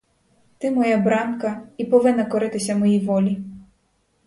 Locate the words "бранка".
0.97-1.61